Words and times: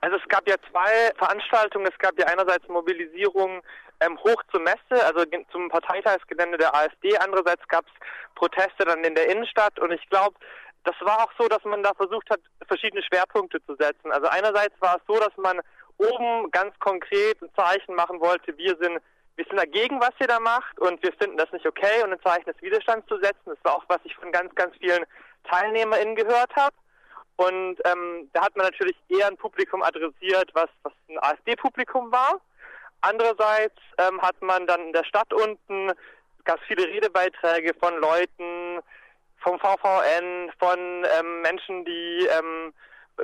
Also 0.00 0.16
es 0.16 0.28
gab 0.28 0.48
ja 0.48 0.56
zwei 0.70 1.12
Veranstaltungen. 1.16 1.86
Es 1.86 1.98
gab 1.98 2.18
ja 2.18 2.26
einerseits 2.26 2.66
Mobilisierung 2.68 3.62
ähm, 4.00 4.18
hoch 4.18 4.42
zur 4.50 4.60
Messe, 4.60 5.04
also 5.04 5.24
zum 5.52 5.68
Parteitagsgelände 5.68 6.58
der 6.58 6.74
AfD. 6.74 7.16
Andererseits 7.18 7.66
gab 7.68 7.84
es 7.86 7.92
Proteste 8.34 8.84
dann 8.84 9.04
in 9.04 9.14
der 9.14 9.28
Innenstadt. 9.28 9.78
Und 9.78 9.92
ich 9.92 10.08
glaube, 10.08 10.36
das 10.84 10.94
war 11.00 11.24
auch 11.24 11.32
so, 11.38 11.48
dass 11.48 11.62
man 11.64 11.82
da 11.82 11.92
versucht 11.94 12.30
hat, 12.30 12.40
verschiedene 12.66 13.02
Schwerpunkte 13.02 13.64
zu 13.66 13.74
setzen. 13.76 14.10
Also 14.10 14.28
einerseits 14.28 14.74
war 14.80 14.96
es 14.96 15.02
so, 15.06 15.20
dass 15.20 15.36
man 15.36 15.60
oben 15.98 16.50
ganz 16.50 16.78
konkret 16.78 17.42
ein 17.42 17.50
Zeichen 17.54 17.94
machen 17.94 18.20
wollte, 18.20 18.56
wir 18.56 18.76
sind 18.80 19.00
wir 19.40 19.46
sind 19.46 19.56
dagegen, 19.56 19.98
was 20.02 20.10
ihr 20.20 20.26
da 20.26 20.38
macht 20.38 20.78
und 20.80 21.02
wir 21.02 21.14
finden 21.14 21.38
das 21.38 21.50
nicht 21.50 21.66
okay 21.66 22.02
und 22.04 22.12
ein 22.12 22.20
Zeichen 22.20 22.44
des 22.44 22.60
Widerstands 22.60 23.06
zu 23.08 23.16
setzen. 23.20 23.46
Das 23.46 23.56
war 23.62 23.76
auch, 23.76 23.84
was 23.88 24.00
ich 24.04 24.14
von 24.14 24.30
ganz, 24.32 24.54
ganz 24.54 24.76
vielen 24.76 25.02
TeilnehmerInnen 25.50 26.14
gehört 26.14 26.54
habe. 26.56 26.76
Und 27.36 27.76
ähm, 27.84 28.28
da 28.32 28.42
hat 28.42 28.56
man 28.56 28.66
natürlich 28.66 28.96
eher 29.08 29.26
ein 29.26 29.36
Publikum 29.36 29.82
adressiert, 29.82 30.50
was, 30.52 30.68
was 30.82 30.92
ein 31.08 31.18
AfD-Publikum 31.18 32.12
war. 32.12 32.40
Andererseits 33.00 33.80
ähm, 33.98 34.20
hat 34.20 34.40
man 34.42 34.66
dann 34.66 34.86
in 34.88 34.92
der 34.92 35.04
Stadt 35.04 35.32
unten 35.32 35.92
ganz 36.44 36.60
viele 36.66 36.86
Redebeiträge 36.86 37.74
von 37.74 37.98
Leuten 37.98 38.80
vom 39.38 39.58
VVN, 39.58 40.52
von 40.58 40.78
ähm, 41.18 41.40
Menschen, 41.40 41.84
die 41.84 42.28
ähm, 42.30 42.74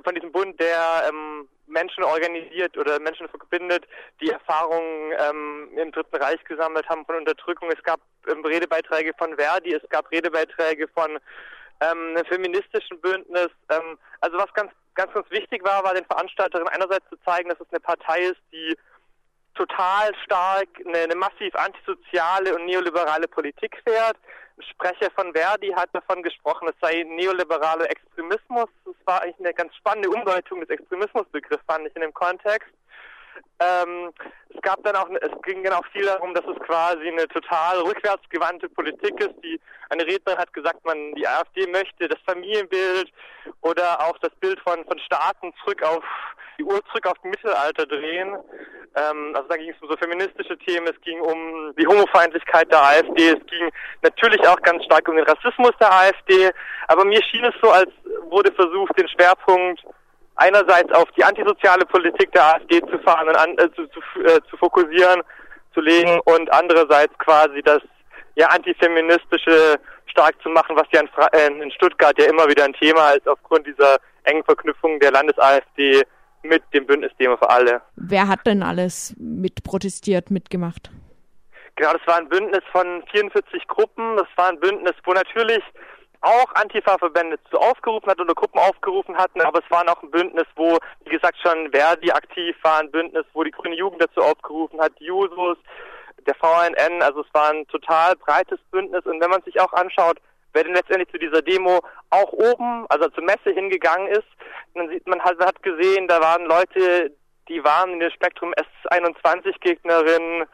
von 0.03 0.15
diesem 0.15 0.33
Bund, 0.33 0.59
der 0.61 1.09
ähm, 1.09 1.49
Menschen 1.67 2.05
organisiert 2.05 2.77
oder 2.77 2.99
Menschen 3.01 3.29
verbindet, 3.29 3.87
die 4.21 4.31
Erfahrungen 4.31 5.13
ähm, 5.19 5.69
im 5.77 5.93
Dritten 5.93 6.17
Reich 6.17 6.43
gesammelt 6.45 6.89
haben 6.89 7.05
von 7.05 7.17
Unterdrückung. 7.17 7.71
Es 7.71 7.83
gab 7.83 8.01
ähm, 8.29 8.45
Redebeiträge 8.45 9.13
von 9.19 9.35
Verdi, 9.37 9.75
es 9.75 9.89
gab 9.89 10.11
Redebeiträge 10.11 10.89
von 10.89 11.19
ähm, 11.81 12.17
einem 12.17 12.25
feministischen 12.27 13.01
Bündnis. 13.01 13.49
Ähm, 13.71 13.99
also 14.21 14.39
was 14.39 14.53
ganz, 14.55 14.73
ganz, 14.95 15.13
ganz 15.13 15.31
wichtig 15.31 15.65
war, 15.65 15.85
war 15.85 15.95
den 15.95 16.05
Veranstalterinnen 16.05 16.69
einerseits 16.69 17.09
zu 17.09 17.17
zeigen, 17.25 17.49
dass 17.49 17.61
es 17.61 17.71
eine 17.71 17.81
Partei 17.81 18.21
ist, 18.21 18.41
die 18.53 18.77
total 19.55 20.15
stark 20.25 20.69
eine, 20.85 20.99
eine 20.99 21.15
massiv 21.15 21.55
antisoziale 21.55 22.55
und 22.55 22.67
neoliberale 22.67 23.27
Politik 23.27 23.77
fährt. 23.87 24.17
Ein 24.59 24.63
Sprecher 24.63 25.11
von 25.15 25.33
Verdi 25.35 25.69
hat 25.69 25.91
davon 25.93 26.23
gesprochen, 26.23 26.69
es 26.69 26.75
sei 26.81 27.03
neoliberaler 27.03 27.91
Extremismus. 27.91 28.69
Das 28.85 28.95
war 29.05 29.23
eigentlich 29.23 29.39
eine 29.39 29.55
ganz 29.55 29.75
spannende 29.77 30.11
Umdeutung 30.11 30.61
des 30.61 30.71
Extremismusbegriffs, 30.71 31.65
fand 31.67 31.87
ich 31.87 31.97
in 31.97 32.03
dem 32.03 32.15
Kontext. 32.15 32.71
Ähm, 33.59 34.13
es 34.55 34.61
gab 34.61 34.83
dann 34.85 34.97
auch, 34.97 35.09
es 35.09 35.43
ging 35.43 35.65
dann 35.65 35.73
auch 35.73 35.87
viel 35.93 36.05
darum, 36.05 36.35
dass 36.35 36.45
es 36.45 36.59
quasi 36.61 37.09
eine 37.09 37.27
total 37.29 37.79
rückwärtsgewandte 37.81 38.69
Politik 38.69 39.19
ist. 39.21 39.35
Die 39.43 39.61
eine 39.91 40.05
Rednerin 40.07 40.39
hat 40.39 40.53
gesagt, 40.53 40.85
man 40.85 41.15
die 41.15 41.27
AfD 41.27 41.67
möchte 41.67 42.09
das 42.09 42.19
Familienbild 42.27 43.11
oder 43.63 44.01
auch 44.01 44.19
das 44.19 44.35
Bild 44.41 44.61
von 44.61 44.85
von 44.85 44.99
Staaten 44.99 45.55
zurück 45.63 45.83
auf 45.83 46.05
die 46.59 46.65
Uhr 46.65 46.81
zurück 46.87 47.07
auf 47.07 47.23
Mittelalter 47.23 47.87
drehen. 47.87 48.37
Ähm, 48.97 49.33
also 49.35 49.49
da 49.49 49.57
ging 49.57 49.71
es 49.71 49.83
um 49.83 49.89
so 49.89 49.97
feministische 49.97 50.57
Themen, 50.59 50.87
es 50.89 51.01
ging 51.03 51.21
um 51.21 51.75
die 51.77 51.87
Homofeindlichkeit 51.87 52.71
der 52.73 52.83
AfD, 52.83 53.29
es 53.29 53.47
ging 53.47 53.71
natürlich 54.03 54.41
auch 54.49 54.61
ganz 54.63 54.85
stark 54.85 55.07
um 55.09 55.17
den 55.17 55.27
Rassismus 55.27 55.73
der 55.81 55.93
AfD. 55.93 56.51
Aber 56.89 57.05
mir 57.05 57.23
schien 57.25 57.45
es 57.45 57.55
so, 57.63 57.71
als 57.71 57.91
wurde 58.29 58.53
versucht, 58.53 58.99
den 58.99 59.09
Schwerpunkt 59.09 59.85
einerseits 60.37 60.93
auf 60.93 61.11
die 61.17 61.25
antisoziale 61.25 61.85
Politik 61.87 62.31
der 62.33 62.55
AfD 62.55 62.81
zu 62.83 62.99
fahren 63.01 63.29
und 63.29 63.37
an, 63.37 63.59
äh, 63.59 63.71
zu, 63.75 63.87
zu, 63.89 64.01
äh, 64.23 64.41
zu 64.49 64.57
fokussieren, 64.57 65.23
zu 65.75 65.81
legen 65.81 66.21
und 66.25 66.53
andererseits 66.53 67.17
quasi 67.19 67.63
das 67.63 67.83
ja 68.35 68.47
antifeministische 68.49 69.79
stark 70.07 70.41
zu 70.43 70.49
machen, 70.49 70.77
was 70.77 70.87
ja 70.93 71.01
in, 71.01 71.09
Fra 71.09 71.27
äh, 71.33 71.47
in 71.47 71.71
Stuttgart 71.73 72.19
ja 72.19 72.27
immer 72.27 72.47
wieder 72.49 72.65
ein 72.65 72.73
Thema 72.75 73.11
ist 73.13 73.29
aufgrund 73.29 73.67
dieser 73.67 73.97
engen 74.25 74.45
Verknüpfung 74.45 75.01
der 75.01 75.13
Landes-AfD 75.13 76.03
mit 76.43 76.63
dem 76.73 76.87
Bündnis 76.87 77.13
Demo 77.19 77.37
für 77.37 77.51
alle. 77.51 77.83
Wer 77.97 78.29
hat 78.29 78.47
denn 78.47 78.63
alles 78.63 79.15
mit 79.19 79.65
protestiert, 79.65 80.31
mitgemacht? 80.31 80.91
Genau, 81.77 81.93
das 81.93 82.07
war 82.07 82.17
ein 82.17 82.29
Bündnis 82.29 82.63
von 82.73 83.03
44 83.11 83.67
Gruppen. 83.69 84.17
Das 84.17 84.29
war 84.37 84.49
ein 84.49 84.61
Bündnis, 84.61 84.95
wo 85.05 85.13
natürlich 85.13 85.63
auch 86.27 86.53
Antifa-Verbände 86.55 87.39
zu 87.51 87.59
aufgerufen 87.59 88.11
hat 88.11 88.21
oder 88.21 88.35
Gruppen 88.35 88.59
aufgerufen 88.59 89.17
hatten, 89.17 89.41
aber 89.41 89.61
es 89.61 89.71
war 89.71 89.89
auch 89.89 90.03
ein 90.03 90.11
Bündnis, 90.11 90.47
wo, 90.57 90.79
wie 91.05 91.11
gesagt, 91.11 91.39
schon 91.41 91.71
Verdi 91.71 92.11
aktiv 92.11 92.57
war, 92.63 92.81
ein 92.81 92.91
Bündnis, 92.91 93.25
wo 93.33 93.45
die 93.45 93.53
Grüne 93.53 93.77
Jugend 93.77 94.03
dazu 94.03 94.21
aufgerufen 94.21 94.81
hat, 94.81 94.93
Jusos, 94.99 95.57
der 96.27 96.35
VNN, 96.35 97.03
also 97.03 97.21
es 97.21 97.33
war 97.33 97.51
ein 97.53 97.67
total 97.69 98.17
breites 98.17 98.59
Bündnis. 98.73 99.07
Und 99.07 99.21
wenn 99.21 99.31
man 99.31 99.43
sich 99.43 99.61
auch 99.61 99.73
anschaut, 99.73 100.19
wer 100.53 100.65
denn 100.65 100.75
letztendlich 100.75 101.09
zu 101.11 101.19
dieser 101.19 101.43
Demo 101.43 101.81
auch 102.11 102.33
oben, 102.33 102.87
also 102.89 103.09
zur 103.11 103.23
Messe 103.23 103.51
hingegangen 103.53 104.09
ist, 104.09 104.27
dann 104.75 104.89
sieht 104.89 105.07
man 105.07 105.23
halt, 105.23 105.39
hat 105.39 105.63
gesehen, 105.63 106.09
da 106.09 106.21
waren 106.21 106.47
Leute, 106.47 107.13
die 107.49 107.63
waren 107.63 107.93
in 107.93 108.01
dem 108.01 108.11
Spektrum 108.11 108.53
S21-Gegnerinnen, 108.91 110.47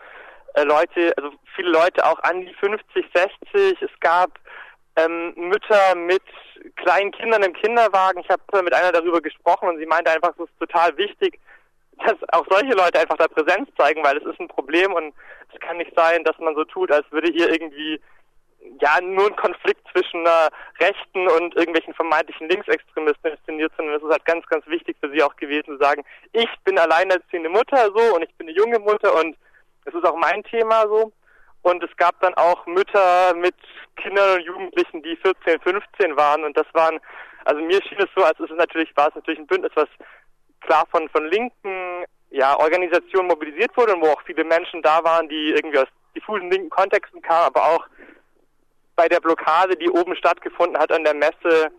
äh, 0.54 0.64
Leute, 0.64 1.14
also 1.16 1.32
viele 1.56 1.70
Leute 1.70 2.04
auch 2.04 2.18
an 2.24 2.42
die 2.42 2.54
50, 2.54 3.06
60. 3.14 3.80
Es 3.80 3.90
gab 4.00 4.38
ähm, 4.96 5.34
Mütter 5.36 5.94
mit 5.94 6.22
kleinen 6.76 7.12
Kindern 7.12 7.42
im 7.42 7.52
Kinderwagen. 7.52 8.20
Ich 8.20 8.28
habe 8.28 8.62
mit 8.62 8.74
einer 8.74 8.92
darüber 8.92 9.20
gesprochen 9.20 9.68
und 9.68 9.78
sie 9.78 9.86
meinte 9.86 10.10
einfach, 10.10 10.32
es 10.38 10.44
ist 10.48 10.58
total 10.58 10.96
wichtig, 10.96 11.38
dass 11.98 12.16
auch 12.32 12.46
solche 12.50 12.74
Leute 12.74 12.98
einfach 12.98 13.16
da 13.16 13.28
Präsenz 13.28 13.68
zeigen, 13.76 14.02
weil 14.04 14.16
es 14.16 14.24
ist 14.24 14.40
ein 14.40 14.48
Problem 14.48 14.92
und 14.92 15.14
es 15.52 15.60
kann 15.60 15.76
nicht 15.76 15.92
sein, 15.94 16.24
dass 16.24 16.38
man 16.38 16.54
so 16.54 16.64
tut, 16.64 16.90
als 16.90 17.10
würde 17.10 17.32
hier 17.32 17.50
irgendwie 17.50 18.00
ja 18.80 19.00
nur 19.00 19.26
ein 19.26 19.36
Konflikt 19.36 19.86
zwischen 19.92 20.20
einer 20.20 20.48
Rechten 20.80 21.28
und 21.28 21.54
irgendwelchen 21.56 21.94
vermeintlichen 21.94 22.48
Linksextremisten 22.48 23.32
inszeniert, 23.32 23.72
sondern 23.76 23.96
es 23.96 24.02
ist 24.02 24.10
halt 24.10 24.24
ganz, 24.24 24.46
ganz 24.46 24.66
wichtig 24.66 24.96
für 25.00 25.10
sie 25.10 25.22
auch 25.22 25.36
gewesen 25.36 25.66
zu 25.66 25.78
sagen, 25.78 26.04
ich 26.32 26.48
bin 26.64 26.78
alleinerziehende 26.78 27.48
Mutter 27.48 27.90
so 27.94 28.14
und 28.14 28.22
ich 28.22 28.34
bin 28.36 28.48
eine 28.48 28.56
junge 28.56 28.78
Mutter 28.78 29.14
und 29.16 29.36
es 29.84 29.94
ist 29.94 30.04
auch 30.04 30.16
mein 30.16 30.42
Thema 30.44 30.86
so. 30.86 31.12
Und 31.62 31.82
es 31.82 31.96
gab 31.96 32.18
dann 32.20 32.34
auch 32.34 32.66
Mütter 32.66 33.34
mit 33.34 33.54
Kindern 33.96 34.38
und 34.38 34.44
Jugendlichen, 34.44 35.02
die 35.02 35.16
14, 35.16 35.60
15 35.60 36.16
waren 36.16 36.44
und 36.44 36.56
das 36.56 36.66
waren, 36.72 37.00
also 37.44 37.62
mir 37.62 37.80
schien 37.82 37.98
es 37.98 38.08
so, 38.16 38.24
als 38.24 38.38
ist 38.40 38.50
es 38.50 38.56
natürlich, 38.56 38.94
war 38.96 39.08
es 39.08 39.14
natürlich 39.14 39.40
ein 39.40 39.46
Bündnis, 39.46 39.72
was 39.74 39.88
klar 40.60 40.86
von, 40.90 41.08
von 41.08 41.26
linken 41.26 42.04
ja, 42.30 42.58
Organisationen 42.58 43.28
mobilisiert 43.28 43.76
wurde 43.76 43.94
und 43.94 44.02
wo 44.02 44.08
auch 44.08 44.22
viele 44.22 44.44
Menschen 44.44 44.82
da 44.82 45.04
waren, 45.04 45.28
die 45.28 45.50
irgendwie 45.50 45.78
aus 45.78 45.88
diffusen 46.16 46.50
linken 46.50 46.70
Kontexten 46.70 47.22
kamen, 47.22 47.46
aber 47.46 47.64
auch 47.64 47.86
bei 48.96 49.08
der 49.08 49.20
Blockade, 49.20 49.76
die 49.76 49.90
oben 49.90 50.16
stattgefunden 50.16 50.78
hat 50.78 50.92
an 50.92 51.04
der 51.04 51.14
Messe, 51.14 51.70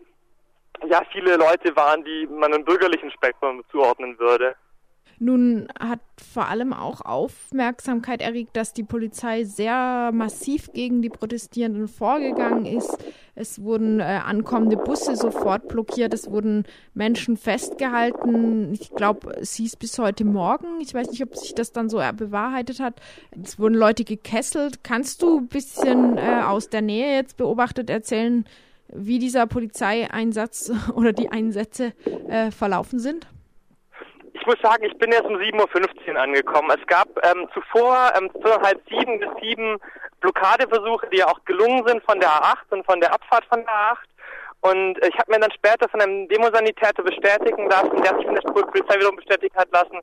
ja, 0.88 1.02
viele 1.12 1.36
Leute 1.38 1.76
waren, 1.76 2.04
die 2.04 2.28
man 2.28 2.54
im 2.54 2.66
bürgerlichen 2.66 3.12
Spektrum 3.12 3.64
zuordnen 3.72 4.18
würde. 4.20 4.56
Nun 5.24 5.70
hat 5.80 6.02
vor 6.18 6.50
allem 6.50 6.74
auch 6.74 7.00
Aufmerksamkeit 7.00 8.22
erregt, 8.22 8.58
dass 8.58 8.74
die 8.74 8.84
Polizei 8.84 9.46
sehr 9.46 10.12
massiv 10.12 10.74
gegen 10.74 11.02
die 11.02 11.08
Protestierenden 11.08 11.88
vorgegangen 11.88 12.66
ist. 12.66 12.98
Es 13.34 13.62
wurden 13.62 14.02
äh, 14.02 14.04
ankommende 14.04 14.76
Busse 14.76 15.16
sofort 15.16 15.70
blockiert, 15.70 16.14
es 16.14 16.30
wurden 16.30 16.66
Menschen 16.94 17.38
festgehalten. 17.38 18.74
Ich 18.74 18.94
glaube, 18.94 19.34
es 19.40 19.54
hieß 19.54 19.78
bis 19.78 19.98
heute 19.98 20.26
Morgen. 20.26 20.82
Ich 20.82 20.94
weiß 20.94 21.10
nicht, 21.12 21.24
ob 21.24 21.38
sich 21.38 21.56
das 21.56 21.72
dann 21.72 21.88
so 21.88 22.02
bewahrheitet 22.18 22.82
hat. 22.82 23.00
Es 23.42 23.58
wurden 23.58 23.76
Leute 23.76 24.04
gekesselt. 24.04 24.84
Kannst 24.84 25.22
du 25.22 25.38
ein 25.38 25.48
bisschen 25.48 26.18
äh, 26.18 26.42
aus 26.46 26.68
der 26.68 26.82
Nähe 26.82 27.16
jetzt 27.16 27.38
beobachtet 27.38 27.90
erzählen, 27.90 28.44
wie 28.94 29.20
dieser 29.20 29.48
Polizeieinsatz 29.48 30.70
oder 30.96 31.14
die 31.14 31.30
Einsätze 31.30 31.94
äh, 32.28 32.52
verlaufen 32.52 33.00
sind? 33.00 33.26
Ich 34.44 34.48
muss 34.48 34.60
sagen, 34.62 34.84
ich 34.84 34.98
bin 34.98 35.10
erst 35.10 35.24
um 35.24 35.38
7.15 35.38 36.14
Uhr 36.14 36.20
angekommen. 36.20 36.70
Es 36.78 36.86
gab 36.88 37.08
ähm, 37.24 37.48
zuvor 37.54 38.12
ähm, 38.18 38.30
halb 38.62 38.82
sieben 38.90 39.18
bis 39.18 39.30
sieben 39.42 39.80
Blockadeversuche, 40.20 41.08
die 41.14 41.20
ja 41.20 41.28
auch 41.28 41.40
gelungen 41.46 41.88
sind 41.88 42.04
von 42.04 42.20
der 42.20 42.28
A8 42.28 42.72
und 42.72 42.86
von 42.86 43.00
der 43.00 43.14
Abfahrt 43.14 43.46
von 43.46 43.64
der 43.64 43.70
A8. 43.70 43.96
Und 44.60 44.98
ich 44.98 45.18
habe 45.18 45.32
mir 45.32 45.40
dann 45.40 45.52
später 45.54 45.88
von 45.88 46.02
einem 46.02 46.28
Demosanitäter 46.28 47.04
bestätigen 47.04 47.70
lassen, 47.70 48.02
der 48.02 48.18
sich 48.18 48.26
von 48.26 48.36
der 48.36 48.42
Polizei 48.42 48.98
wiederum 48.98 49.16
bestätigen 49.16 49.56
hat 49.56 49.72
lassen, 49.72 50.02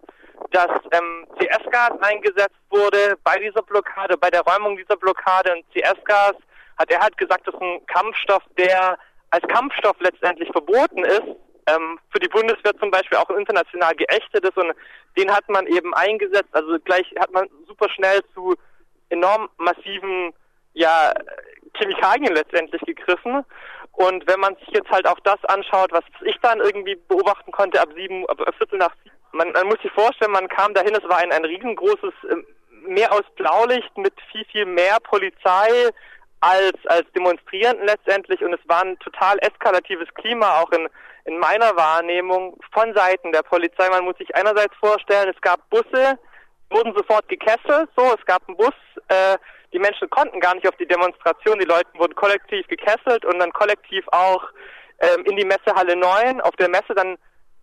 dass 0.52 0.70
ähm, 0.92 1.26
CS-Gas 1.38 2.00
eingesetzt 2.00 2.56
wurde 2.70 3.18
bei 3.22 3.38
dieser 3.38 3.60
Blockade, 3.60 4.16
bei 4.16 4.30
der 4.30 4.40
Räumung 4.40 4.74
dieser 4.74 4.96
Blockade. 4.96 5.52
Und 5.52 5.66
CS-Gas 5.74 6.36
hat 6.78 6.90
er 6.90 7.00
halt 7.00 7.18
gesagt, 7.18 7.46
das 7.46 7.54
ist 7.54 7.60
ein 7.60 7.84
Kampfstoff, 7.88 8.42
der 8.56 8.96
als 9.32 9.46
Kampfstoff 9.48 9.96
letztendlich 10.00 10.50
verboten 10.50 11.04
ist 11.04 11.36
ähm, 11.74 11.98
für 12.10 12.18
die 12.18 12.28
Bundeswehr 12.28 12.76
zum 12.78 12.90
Beispiel 12.90 13.18
auch 13.18 13.30
international 13.30 13.94
geächtet 13.94 14.44
ist 14.44 14.56
und 14.56 14.72
den 15.16 15.30
hat 15.30 15.48
man 15.48 15.66
eben 15.66 15.94
eingesetzt. 15.94 16.50
Also 16.52 16.78
gleich 16.80 17.06
hat 17.18 17.32
man 17.32 17.48
super 17.66 17.88
schnell 17.90 18.20
zu 18.34 18.54
enorm 19.08 19.48
massiven 19.58 20.32
ja, 20.72 21.12
Chemikalien 21.74 22.34
letztendlich 22.34 22.82
gegriffen. 22.82 23.44
Und 23.92 24.26
wenn 24.26 24.40
man 24.40 24.56
sich 24.56 24.68
jetzt 24.68 24.90
halt 24.90 25.06
auch 25.06 25.18
das 25.20 25.44
anschaut, 25.46 25.92
was 25.92 26.04
ich 26.24 26.36
dann 26.42 26.60
irgendwie 26.60 26.96
beobachten 27.08 27.52
konnte 27.52 27.80
ab 27.80 27.88
sieben, 27.96 28.26
ab 28.28 28.38
Viertel 28.56 28.78
nach 28.78 28.94
sieben, 29.02 29.16
man, 29.32 29.52
man 29.52 29.66
muss 29.66 29.80
sich 29.82 29.92
vorstellen, 29.92 30.32
man 30.32 30.48
kam 30.48 30.74
dahin, 30.74 30.94
es 30.94 31.08
war 31.08 31.18
ein, 31.18 31.32
ein 31.32 31.44
riesengroßes 31.44 32.14
ähm, 32.30 32.46
Meer 32.86 33.12
aus 33.12 33.24
Blaulicht 33.36 33.94
mit 33.98 34.14
viel, 34.32 34.44
viel 34.46 34.64
mehr 34.64 34.96
Polizei 35.02 35.90
als, 36.40 36.78
als 36.86 37.04
Demonstrierenden 37.12 37.86
letztendlich 37.86 38.42
und 38.42 38.54
es 38.54 38.68
war 38.68 38.82
ein 38.82 38.98
total 39.00 39.38
eskalatives 39.40 40.08
Klima 40.14 40.60
auch 40.60 40.70
in, 40.72 40.88
in 41.30 41.38
meiner 41.38 41.76
Wahrnehmung 41.76 42.58
von 42.72 42.92
Seiten 42.92 43.30
der 43.30 43.42
Polizei. 43.42 43.88
Man 43.88 44.04
muss 44.04 44.18
sich 44.18 44.34
einerseits 44.34 44.74
vorstellen, 44.80 45.32
es 45.32 45.40
gab 45.40 45.60
Busse, 45.70 46.18
wurden 46.70 46.92
sofort 46.96 47.28
gekesselt, 47.28 47.88
so, 47.96 48.02
es 48.18 48.24
gab 48.26 48.46
einen 48.48 48.56
Bus, 48.56 48.74
äh, 49.08 49.38
die 49.72 49.78
Menschen 49.78 50.10
konnten 50.10 50.40
gar 50.40 50.54
nicht 50.56 50.66
auf 50.66 50.76
die 50.76 50.86
Demonstration, 50.86 51.60
die 51.60 51.66
Leute 51.66 51.88
wurden 51.94 52.16
kollektiv 52.16 52.66
gekesselt 52.66 53.24
und 53.24 53.38
dann 53.38 53.52
kollektiv 53.52 54.04
auch 54.08 54.42
ähm, 54.98 55.24
in 55.24 55.36
die 55.36 55.44
Messehalle 55.44 55.94
9, 55.94 56.40
auf 56.40 56.56
der 56.56 56.68
Messe 56.68 56.94
dann 56.96 57.16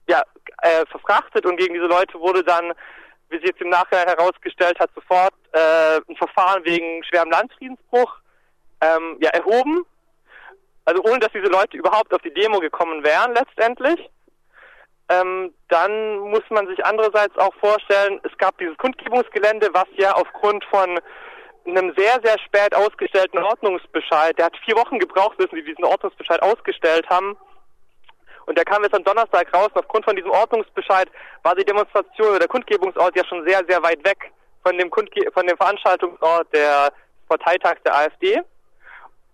ja, 0.07 0.23
äh, 0.61 0.85
verfrachtet 0.89 1.45
und 1.45 1.57
gegen 1.57 1.73
diese 1.73 1.87
Leute 1.87 2.17
wurde 2.19 2.43
dann, 2.43 2.71
wie 3.29 3.37
sich 3.37 3.47
jetzt 3.47 3.61
im 3.61 3.69
Nachhinein 3.69 4.07
herausgestellt 4.07 4.79
hat, 4.79 4.89
sofort 4.95 5.33
äh, 5.51 5.97
ein 6.07 6.15
Verfahren 6.15 6.63
wegen 6.63 7.03
schwerem 7.03 7.29
Landfriedensbruch 7.29 8.15
ähm, 8.79 9.17
ja, 9.19 9.31
erhoben. 9.31 9.85
Also 10.87 11.03
ohne 11.03 11.19
dass 11.19 11.33
diese 11.33 11.51
Leute 11.51 11.75
überhaupt 11.75 12.13
auf 12.13 12.21
die 12.21 12.33
Demo 12.33 12.59
gekommen 12.61 13.03
wären 13.03 13.33
letztendlich. 13.33 14.09
Ähm, 15.09 15.53
dann 15.67 16.19
muss 16.19 16.43
man 16.49 16.65
sich 16.67 16.83
andererseits 16.85 17.37
auch 17.37 17.53
vorstellen, 17.55 18.21
es 18.23 18.37
gab 18.37 18.57
dieses 18.57 18.77
Kundgebungsgelände, 18.77 19.67
was 19.73 19.87
ja 19.97 20.13
aufgrund 20.13 20.63
von 20.65 20.97
einem 21.65 21.93
sehr, 21.97 22.21
sehr 22.23 22.39
spät 22.39 22.73
ausgestellten 22.73 23.43
Ordnungsbescheid, 23.43 24.37
der 24.37 24.45
hat 24.45 24.55
vier 24.63 24.77
Wochen 24.77 24.97
gebraucht, 24.97 25.37
bis 25.37 25.47
sie 25.51 25.61
diesen 25.61 25.83
Ordnungsbescheid 25.83 26.41
ausgestellt 26.41 27.05
haben. 27.09 27.35
Und 28.45 28.57
der 28.57 28.63
kam 28.63 28.81
jetzt 28.83 28.95
am 28.95 29.03
Donnerstag 29.03 29.53
raus. 29.53 29.67
Und 29.73 29.79
aufgrund 29.79 30.05
von 30.05 30.15
diesem 30.15 30.31
Ordnungsbescheid 30.31 31.09
war 31.43 31.53
die 31.53 31.65
Demonstration 31.65 32.29
oder 32.29 32.39
der 32.39 32.47
Kundgebungsort 32.47 33.13
ja 33.17 33.25
schon 33.25 33.45
sehr, 33.45 33.61
sehr 33.67 33.83
weit 33.83 34.01
weg 34.05 34.31
von 34.63 34.77
dem, 34.77 34.89
Kundge 34.89 35.29
von 35.33 35.45
dem 35.45 35.57
Veranstaltungsort 35.57 36.47
der 36.53 36.93
Parteitags 37.27 37.83
der 37.83 37.93
AfD. 37.93 38.41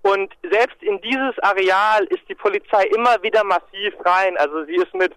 Und 0.03 0.33
selbst 0.49 0.81
in 0.83 1.01
dieses 1.01 1.37
Areal 1.39 2.03
ist 2.05 2.27
die 2.29 2.35
Polizei 2.35 2.83
immer 2.95 3.21
wieder 3.23 3.43
massiv 3.43 3.93
rein. 4.05 4.37
Also 4.37 4.65
sie 4.65 4.75
ist 4.75 4.93
mit 4.93 5.13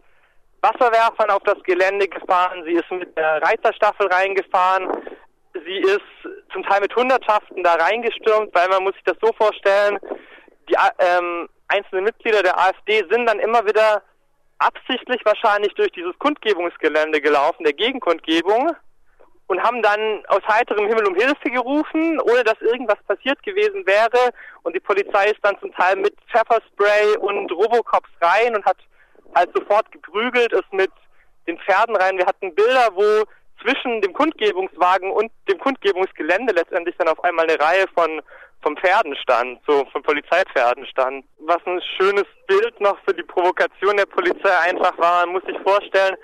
Wasserwerfern 0.63 1.31
auf 1.31 1.43
das 1.45 1.63
Gelände 1.65 2.09
gefahren, 2.09 2.63
sie 2.65 2.75
ist 2.75 2.91
mit 2.91 3.17
der 3.17 3.43
Reiterstaffel 3.43 4.07
reingefahren, 4.07 4.89
sie 5.53 5.79
ist 5.79 6.01
zum 6.53 6.63
Teil 6.65 6.81
mit 6.81 6.95
Hundertschaften 6.95 7.63
da 7.63 7.75
reingestürmt, 7.75 8.55
weil 8.55 8.69
man 8.69 8.85
muss 8.85 8.95
sich 8.95 9.05
das 9.05 9.17
so 9.21 9.33
vorstellen, 9.37 9.99
die 10.69 10.77
ähm, 10.99 11.49
einzelnen 11.69 12.05
Mitglieder 12.05 12.43
der 12.43 12.59
AfD 12.59 13.05
sind 13.11 13.27
dann 13.27 13.39
immer 13.41 13.65
wieder 13.67 14.03
absichtlich 14.59 15.21
wahrscheinlich 15.25 15.75
durch 15.75 15.93
dieses 15.93 16.19
Kundgebungsgelände 16.19 17.21
gelaufen, 17.21 17.65
der 17.65 17.75
Gegenkundgebung, 17.75 18.75
und 19.49 19.63
haben 19.63 19.83
dann 19.83 20.25
aus 20.29 20.43
heiterem 20.49 20.89
Himmel 20.89 21.07
um 21.07 21.15
Hilfe 21.15 21.51
gerufen, 21.51 22.21
ohne 22.21 22.43
dass 22.45 22.61
irgendwas 22.61 23.03
passiert 23.07 23.43
gewesen 23.43 23.87
wäre. 23.87 24.31
Und 24.63 24.75
die 24.75 24.81
Polizei 24.81 25.27
ist 25.27 25.41
dann 25.43 25.59
zum 25.61 25.73
Teil 25.75 25.97
mit 25.97 26.15
Pfefferspray 26.31 27.17
und 27.19 27.53
Robocops 27.53 28.11
rein 28.21 28.57
und 28.57 28.65
hat 28.65 28.79
halt 29.35 29.51
sofort 29.55 29.91
geprügelt, 29.93 30.53
ist 30.53 30.73
mit 30.73 30.91
den 31.47 31.59
Pferden 31.59 31.97
rein. 31.97 32.19
Wir 32.19 32.27
hatten 32.27 32.55
Bilder, 32.55 32.89
wo 32.95 33.25
zwischen 33.63 34.01
dem 34.01 34.13
Kundgebungswagen 34.13 35.11
und 35.11 35.31
dem 35.49 35.59
Kundgebungsgelände 35.59 36.53
letztendlich 36.53 36.97
dann 36.99 37.09
auf 37.09 37.23
einmal 37.23 37.49
eine 37.49 37.61
Reihe 37.61 37.87
von 37.95 38.21
vom 38.63 38.77
Pferden 38.79 39.15
stand, 39.17 39.61
so 39.67 39.85
von 39.93 40.03
Polizeipferden 40.03 40.87
stand. 40.87 41.25
Was 41.39 41.59
ein 41.67 41.81
schönes 41.97 42.25
Bild 42.49 42.81
noch 42.81 42.99
für 43.05 43.15
die 43.15 43.23
Provokation 43.23 43.97
der 43.97 44.07
Polizei 44.07 44.59
einfach 44.65 44.97
war, 44.99 45.25
man 45.25 45.35
muss 45.35 45.45
sich 45.45 45.59
vorstellen, 45.61 46.17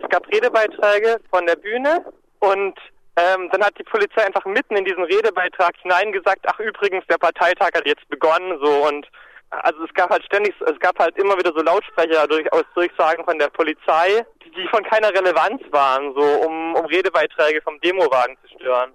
es 0.00 0.08
gab 0.08 0.24
Redebeiträge 0.28 1.20
von 1.30 1.46
der 1.46 1.56
Bühne 1.56 2.04
und 2.40 2.78
ähm, 3.16 3.48
dann 3.52 3.64
hat 3.64 3.78
die 3.78 3.84
Polizei 3.84 4.24
einfach 4.24 4.44
mitten 4.44 4.76
in 4.76 4.84
diesen 4.84 5.04
Redebeitrag 5.04 5.74
hineingesagt, 5.82 6.40
ach 6.46 6.58
übrigens, 6.58 7.04
der 7.06 7.18
Parteitag 7.18 7.72
hat 7.74 7.86
jetzt 7.86 8.08
begonnen, 8.08 8.58
so 8.62 8.86
und 8.86 9.06
also 9.50 9.82
es 9.82 9.92
gab 9.94 10.10
halt 10.10 10.24
ständig, 10.24 10.54
es 10.60 10.78
gab 10.78 10.98
halt 10.98 11.16
immer 11.18 11.36
wieder 11.36 11.52
so 11.52 11.60
Lautsprecher 11.60 12.26
durchaus 12.28 12.62
Durchsagen 12.74 13.24
von 13.24 13.38
der 13.38 13.48
Polizei, 13.48 14.24
die, 14.44 14.50
die 14.52 14.68
von 14.68 14.82
keiner 14.84 15.08
Relevanz 15.08 15.60
waren, 15.72 16.14
so 16.14 16.22
um, 16.22 16.74
um 16.76 16.84
Redebeiträge 16.86 17.60
vom 17.62 17.80
Demowagen 17.80 18.36
zu 18.42 18.56
stören. 18.56 18.92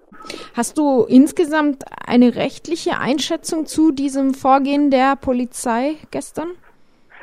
Hast 0.56 0.77
du 0.77 1.06
insgesamt 1.09 1.83
eine 2.07 2.36
rechtliche 2.36 2.98
Einschätzung 3.00 3.65
zu 3.65 3.91
diesem 3.91 4.33
Vorgehen 4.33 4.91
der 4.91 5.18
Polizei 5.18 5.98
gestern? 6.12 6.57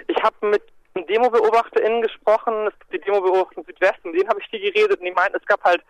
Ich 0.08 0.22
habe 0.22 0.36
mit 0.42 0.62
DemobeobachterInnen 1.08 2.02
gesprochen, 2.02 2.66
es 2.66 2.78
gibt 2.80 2.92
die 2.92 3.10
Demobeobachter 3.10 3.58
im 3.58 3.64
Südwesten, 3.64 4.10
mit 4.10 4.20
denen 4.20 4.28
habe 4.28 4.40
ich 4.40 4.48
viel 4.48 4.60
geredet 4.60 5.00
und 5.00 5.06
die 5.06 5.12
meinten, 5.12 5.38
es 5.38 5.46
gab 5.46 5.64
halt 5.64 5.82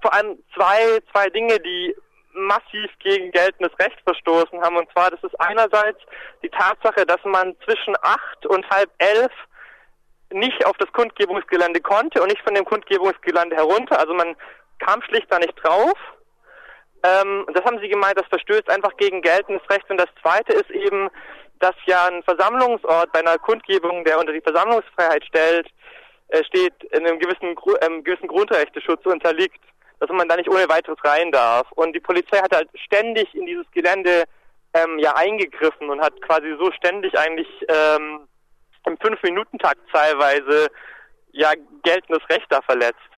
vor 0.00 0.12
allem 0.14 0.38
zwei, 0.54 1.00
zwei 1.12 1.28
Dinge, 1.28 1.58
die 1.60 1.94
massiv 2.32 2.90
gegen 3.00 3.30
geltendes 3.32 3.76
Recht 3.78 3.98
verstoßen 4.04 4.60
haben. 4.60 4.76
Und 4.76 4.90
zwar, 4.92 5.10
das 5.10 5.22
ist 5.22 5.38
einerseits 5.40 5.98
die 6.42 6.48
Tatsache, 6.48 7.04
dass 7.06 7.22
man 7.24 7.56
zwischen 7.64 7.96
acht 8.02 8.46
und 8.46 8.68
halb 8.70 8.90
elf 8.98 9.32
nicht 10.32 10.64
auf 10.64 10.76
das 10.78 10.92
Kundgebungsgelände 10.92 11.80
konnte 11.80 12.22
und 12.22 12.28
nicht 12.28 12.42
von 12.42 12.54
dem 12.54 12.64
Kundgebungsgelände 12.64 13.56
herunter. 13.56 13.98
Also 13.98 14.14
man 14.14 14.36
kam 14.78 15.02
schlicht 15.02 15.26
da 15.30 15.38
nicht 15.38 15.54
drauf. 15.62 15.94
Ähm, 17.02 17.46
das 17.52 17.64
haben 17.64 17.80
sie 17.80 17.88
gemeint, 17.88 18.18
das 18.18 18.28
verstößt 18.28 18.70
einfach 18.70 18.96
gegen 18.96 19.22
geltendes 19.22 19.68
Recht. 19.68 19.88
Und 19.90 19.98
das 19.98 20.08
Zweite 20.22 20.52
ist 20.52 20.70
eben, 20.70 21.10
dass 21.58 21.74
ja 21.86 22.06
ein 22.06 22.22
Versammlungsort 22.22 23.12
bei 23.12 23.20
einer 23.20 23.38
Kundgebung, 23.38 24.04
der 24.04 24.18
unter 24.18 24.32
die 24.32 24.40
Versammlungsfreiheit 24.40 25.24
stellt, 25.24 25.68
äh, 26.28 26.44
steht, 26.44 26.84
in 26.84 27.06
einem 27.06 27.18
gewissen, 27.18 27.56
ähm, 27.80 28.04
gewissen 28.04 28.28
Grundrechteschutz 28.28 29.04
unterliegt 29.04 29.60
dass 30.00 30.10
man 30.10 30.28
da 30.28 30.36
nicht 30.36 30.50
ohne 30.50 30.68
weiteres 30.68 30.98
rein 31.04 31.30
darf. 31.30 31.70
Und 31.72 31.94
die 31.94 32.00
Polizei 32.00 32.38
hat 32.38 32.54
halt 32.54 32.68
ständig 32.74 33.32
in 33.34 33.46
dieses 33.46 33.70
Gelände 33.70 34.24
ähm, 34.74 34.98
ja 34.98 35.14
eingegriffen 35.14 35.88
und 35.90 36.00
hat 36.00 36.20
quasi 36.22 36.54
so 36.58 36.72
ständig 36.72 37.16
eigentlich 37.18 37.48
ähm, 37.68 38.26
im 38.86 38.96
Fünf-Minuten-Takt 38.98 39.80
teilweise 39.92 40.68
ja 41.32 41.52
geltendes 41.82 42.28
Recht 42.28 42.46
da 42.48 42.60
verletzt. 42.62 43.00